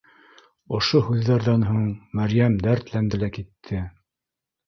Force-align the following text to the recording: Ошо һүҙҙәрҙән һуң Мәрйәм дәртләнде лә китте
Ошо 0.77 1.01
һүҙҙәрҙән 1.09 1.65
һуң 1.67 1.83
Мәрйәм 2.19 2.57
дәртләнде 2.65 3.19
лә 3.25 3.29
китте 3.37 3.83